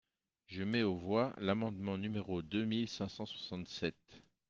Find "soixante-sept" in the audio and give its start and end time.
3.27-4.23